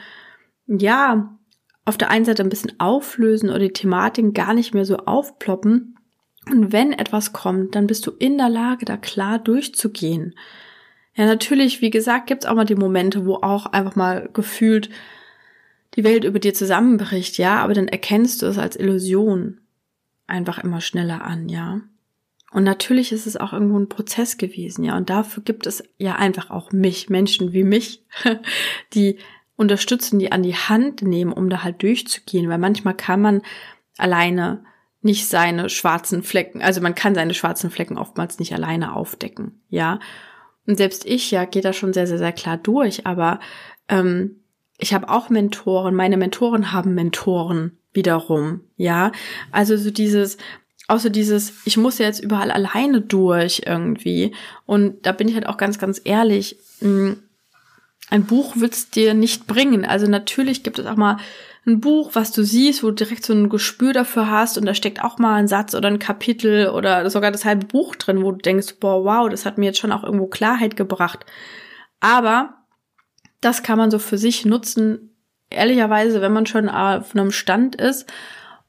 [0.66, 1.38] ja,
[1.84, 5.95] auf der einen Seite ein bisschen auflösen oder die Thematiken gar nicht mehr so aufploppen,
[6.50, 10.36] und wenn etwas kommt, dann bist du in der Lage, da klar durchzugehen.
[11.16, 14.90] Ja, natürlich, wie gesagt, gibt's auch mal die Momente, wo auch einfach mal gefühlt
[15.96, 19.62] die Welt über dir zusammenbricht, ja, aber dann erkennst du es als Illusion
[20.28, 21.82] einfach immer schneller an, ja.
[22.52, 24.98] Und natürlich ist es auch irgendwo ein Prozess gewesen, ja.
[24.98, 28.04] Und dafür gibt es ja einfach auch mich, Menschen wie mich,
[28.94, 29.18] die
[29.56, 32.50] unterstützen, die an die Hand nehmen, um da halt durchzugehen.
[32.50, 33.42] Weil manchmal kann man
[33.98, 34.64] alleine
[35.06, 40.00] nicht seine schwarzen Flecken, also man kann seine schwarzen Flecken oftmals nicht alleine aufdecken, ja.
[40.68, 43.40] Und selbst ich, ja, gehe da schon sehr, sehr, sehr klar durch, aber
[43.88, 44.42] ähm,
[44.80, 49.12] ich habe auch Mentoren, meine Mentoren haben Mentoren wiederum, ja.
[49.52, 50.38] Also so dieses,
[50.88, 54.34] auch so dieses, ich muss jetzt überall alleine durch irgendwie.
[54.66, 57.16] Und da bin ich halt auch ganz, ganz ehrlich, mh,
[58.10, 59.86] ein Buch wird's dir nicht bringen.
[59.86, 61.18] Also natürlich gibt es auch mal
[61.66, 64.74] ein Buch, was du siehst, wo du direkt so ein Gespür dafür hast und da
[64.76, 68.32] steckt auch mal ein Satz oder ein Kapitel oder sogar das halbe Buch drin, wo
[68.32, 71.26] du denkst, boah, wow, das hat mir jetzt schon auch irgendwo Klarheit gebracht.
[72.00, 72.66] Aber
[73.42, 75.16] das kann man so für sich nutzen,
[75.50, 78.08] ehrlicherweise, wenn man schon auf einem Stand ist,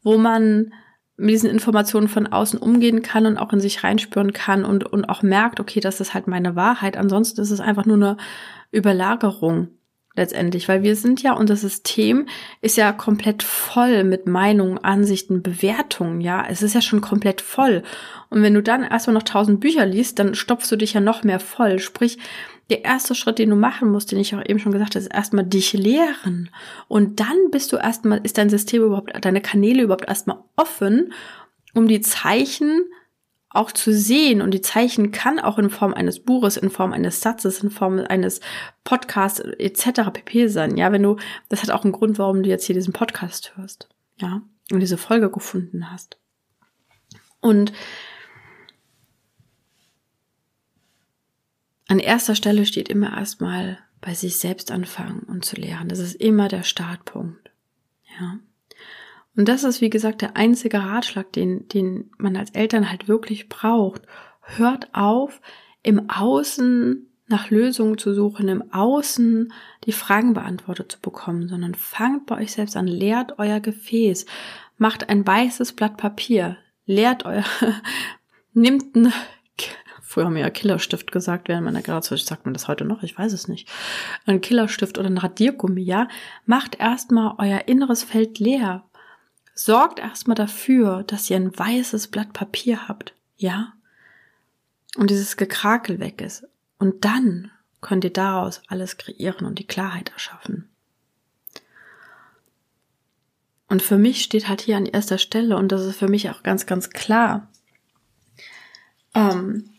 [0.02, 0.72] wo man
[1.18, 5.06] mit diesen Informationen von außen umgehen kann und auch in sich reinspüren kann und, und
[5.06, 6.96] auch merkt, okay, das ist halt meine Wahrheit.
[6.96, 8.16] Ansonsten ist es einfach nur eine
[8.70, 9.68] Überlagerung
[10.16, 12.26] letztendlich, weil wir sind ja, unser System
[12.62, 16.44] ist ja komplett voll mit Meinungen, Ansichten, Bewertungen, ja.
[16.48, 17.82] Es ist ja schon komplett voll.
[18.30, 21.22] Und wenn du dann erstmal noch tausend Bücher liest, dann stopfst du dich ja noch
[21.22, 21.78] mehr voll.
[21.78, 22.18] Sprich,
[22.70, 25.14] der erste Schritt, den du machen musst, den ich auch eben schon gesagt habe, ist
[25.14, 26.50] erstmal dich lehren.
[26.88, 31.12] Und dann bist du erstmal, ist dein System überhaupt, deine Kanäle überhaupt erstmal offen,
[31.74, 32.84] um die Zeichen
[33.48, 37.20] auch zu sehen und die Zeichen kann auch in Form eines Buches, in Form eines
[37.20, 38.40] Satzes, in Form eines
[38.84, 40.10] Podcasts etc.
[40.12, 40.76] pp sein.
[40.76, 41.16] Ja, wenn du,
[41.48, 44.98] das hat auch einen Grund, warum du jetzt hier diesen Podcast hörst, ja, und diese
[44.98, 46.18] Folge gefunden hast.
[47.40, 47.72] Und
[51.88, 55.88] an erster Stelle steht immer erstmal bei sich selbst anfangen und zu lernen.
[55.88, 57.50] Das ist immer der Startpunkt.
[58.18, 58.38] Ja.
[59.36, 63.48] Und das ist, wie gesagt, der einzige Ratschlag, den, den man als Eltern halt wirklich
[63.48, 64.02] braucht.
[64.40, 65.40] Hört auf,
[65.82, 69.52] im Außen nach Lösungen zu suchen, im Außen
[69.84, 74.26] die Fragen beantwortet zu bekommen, sondern fangt bei euch selbst an, leert euer Gefäß,
[74.78, 77.44] macht ein weißes Blatt Papier, leert euer,
[78.52, 79.12] nimmt ein,
[80.00, 83.18] früher haben wir ja Killerstift gesagt, während meiner Generation, sagt man das heute noch, ich
[83.18, 83.68] weiß es nicht,
[84.24, 86.08] ein Killerstift oder ein Radiergummi, ja,
[86.44, 88.84] macht erstmal euer inneres Feld leer,
[89.56, 93.72] sorgt erstmal dafür, dass ihr ein weißes Blatt Papier habt, ja,
[94.96, 96.46] und dieses Gekrakel weg ist.
[96.78, 100.68] Und dann könnt ihr daraus alles kreieren und die Klarheit erschaffen.
[103.68, 106.42] Und für mich steht halt hier an erster Stelle, und das ist für mich auch
[106.42, 107.48] ganz, ganz klar,
[109.14, 109.70] ähm,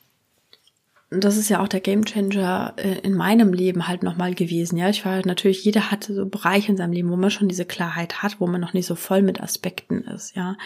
[1.10, 4.78] das ist ja auch der Gamechanger äh, in meinem Leben halt nochmal gewesen.
[4.78, 7.48] Ja, ich war halt natürlich, jeder hatte so Bereiche in seinem Leben, wo man schon
[7.48, 10.58] diese Klarheit hat, wo man noch nicht so voll mit Aspekten ist, ja.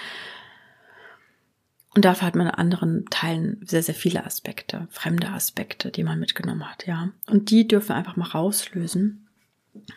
[1.93, 6.19] Und dafür hat man in anderen Teilen sehr, sehr viele Aspekte, fremde Aspekte, die man
[6.19, 7.09] mitgenommen hat, ja.
[7.27, 9.27] Und die dürfen wir einfach mal rauslösen.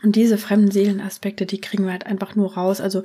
[0.02, 2.80] Und diese fremden Seelenaspekte, die kriegen wir halt einfach nur raus.
[2.80, 3.02] Also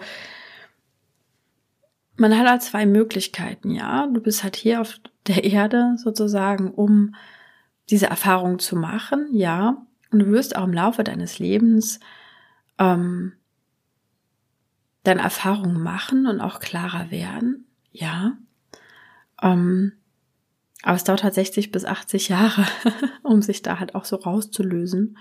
[2.19, 4.07] man hat halt zwei Möglichkeiten, ja.
[4.07, 7.15] Du bist halt hier auf der Erde sozusagen, um
[7.89, 9.85] diese Erfahrung zu machen, ja.
[10.11, 11.99] Und du wirst auch im Laufe deines Lebens
[12.77, 13.33] ähm,
[15.03, 18.37] deine Erfahrungen machen und auch klarer werden, ja.
[19.41, 19.93] Ähm,
[20.83, 22.65] aber es dauert halt 60 bis 80 Jahre,
[23.23, 25.17] um sich da halt auch so rauszulösen.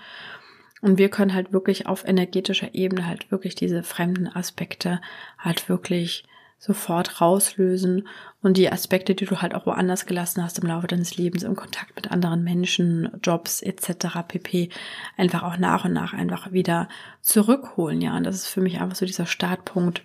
[0.81, 5.01] Und wir können halt wirklich auf energetischer Ebene halt wirklich diese fremden Aspekte
[5.37, 6.23] halt wirklich
[6.59, 8.07] sofort rauslösen
[8.41, 11.55] und die Aspekte, die du halt auch woanders gelassen hast im Laufe deines Lebens, im
[11.55, 14.07] Kontakt mit anderen Menschen, Jobs etc.
[14.27, 14.69] pp.
[15.17, 16.89] einfach auch nach und nach einfach wieder
[17.21, 18.01] zurückholen.
[18.01, 20.03] Ja, und das ist für mich einfach so dieser Startpunkt,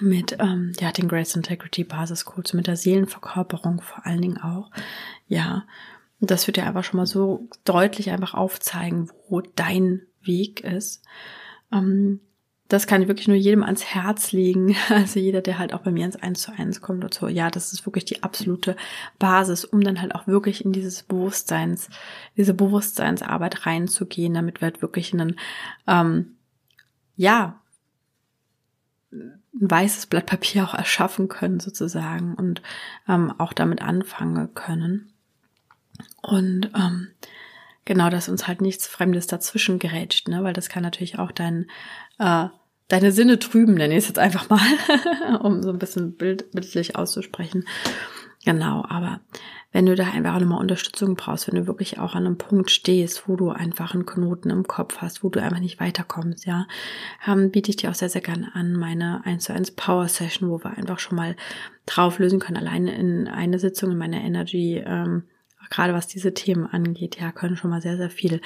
[0.00, 4.70] mit ähm, ja, den Grace Integrity Basiscodes, mit der Seelenverkörperung vor allen Dingen auch.
[5.26, 5.64] Ja,
[6.20, 11.02] und das wird dir einfach schon mal so deutlich einfach aufzeigen, wo dein Weg ist.
[11.72, 12.20] Ähm,
[12.68, 14.76] das kann ich wirklich nur jedem ans Herz legen.
[14.90, 17.28] Also jeder, der halt auch bei mir ins Eins zu eins kommt oder so.
[17.28, 18.76] Ja, das ist wirklich die absolute
[19.18, 21.88] Basis, um dann halt auch wirklich in dieses Bewusstseins,
[22.36, 25.38] diese Bewusstseinsarbeit reinzugehen, damit wir halt wirklich einen,
[25.86, 26.36] ähm,
[27.16, 27.60] ja,
[29.12, 32.62] ein weißes Blatt Papier auch erschaffen können sozusagen und
[33.08, 35.12] ähm, auch damit anfangen können.
[36.22, 37.08] Und ähm,
[37.88, 40.44] genau, dass uns halt nichts Fremdes dazwischen gerätscht, ne?
[40.44, 41.70] weil das kann natürlich auch dein,
[42.18, 42.48] äh,
[42.86, 44.60] deine Sinne trüben, nenne ich es jetzt einfach mal,
[45.40, 47.64] um so ein bisschen bild, bildlich auszusprechen.
[48.44, 49.20] Genau, aber
[49.72, 52.70] wenn du da einfach auch nochmal Unterstützung brauchst, wenn du wirklich auch an einem Punkt
[52.70, 56.66] stehst, wo du einfach einen Knoten im Kopf hast, wo du einfach nicht weiterkommst, ja,
[57.26, 60.50] ähm, biete ich dir auch sehr, sehr gerne an meine 1 zu 1 Power Session,
[60.50, 61.36] wo wir einfach schon mal
[61.86, 65.24] drauf lösen können, alleine in eine Sitzung in meiner Energy, ähm,
[65.70, 68.40] gerade was diese Themen angeht, ja, können schon mal sehr, sehr viel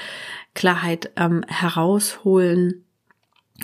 [0.54, 2.84] Klarheit ähm, herausholen.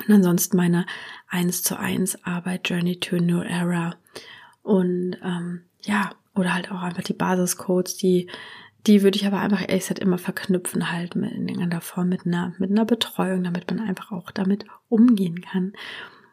[0.07, 0.87] Und ansonsten meine
[1.29, 3.97] 1 zu 1 Arbeit Journey to a New Era.
[4.63, 8.29] Und ähm, ja, oder halt auch einfach die Basiscodes, die,
[8.87, 12.27] die würde ich aber einfach ehrlich gesagt immer verknüpfen halt mit in irgendeiner Form mit
[12.27, 15.73] einer, mit einer Betreuung, damit man einfach auch damit umgehen kann.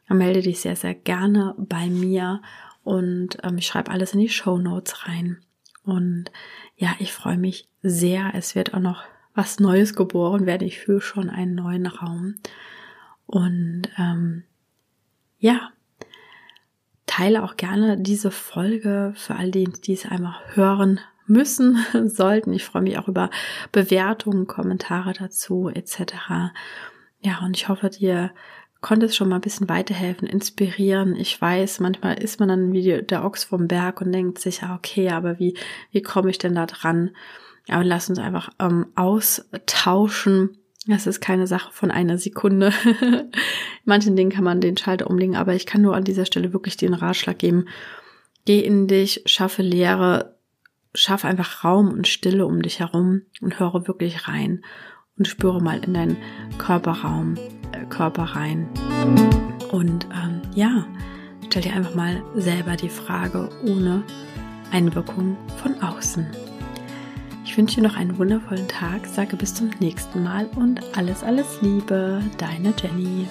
[0.08, 2.42] Dann melde dich sehr, sehr gerne bei mir
[2.84, 5.40] und ähm, ich schreibe alles in die Show Notes rein.
[5.84, 6.32] Und
[6.76, 8.32] ja, ich freue mich sehr.
[8.34, 10.68] Es wird auch noch was Neues geboren werden.
[10.68, 12.36] Ich fühle schon einen neuen Raum.
[13.26, 14.44] Und ähm,
[15.40, 15.72] ja,
[17.06, 21.78] teile auch gerne diese Folge für all die, die es einmal hören müssen,
[22.10, 22.54] sollten.
[22.54, 23.30] Ich freue mich auch über
[23.72, 26.54] Bewertungen, Kommentare dazu etc.
[27.22, 28.32] Ja, und ich hoffe, dir
[28.86, 31.16] konnte es schon mal ein bisschen weiterhelfen, inspirieren.
[31.16, 34.76] Ich weiß, manchmal ist man dann wie der Ochs vom Berg und denkt sich, ja,
[34.76, 35.58] okay, aber wie,
[35.90, 37.10] wie komme ich denn da dran?
[37.68, 42.72] Und lass uns einfach ähm, austauschen das ist keine Sache von einer Sekunde.
[43.86, 46.78] Manchen Dingen kann man den Schalter umlegen, aber ich kann nur an dieser Stelle wirklich
[46.78, 47.66] den Ratschlag geben.
[48.46, 50.38] Geh in dich, schaffe Leere,
[50.94, 54.64] schaffe einfach Raum und Stille um dich herum und höre wirklich rein
[55.18, 56.18] und spüre mal in deinen
[56.60, 57.36] Körperraum,
[57.90, 58.68] Körper rein.
[59.72, 60.86] Und ähm, ja,
[61.48, 64.04] stell dir einfach mal selber die Frage ohne
[64.72, 66.26] Einwirkung von außen.
[67.46, 71.62] Ich wünsche dir noch einen wundervollen Tag, sage bis zum nächsten Mal und alles, alles
[71.62, 73.28] Liebe, deine Jenny.